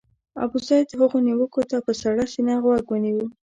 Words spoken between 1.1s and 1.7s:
نیوکو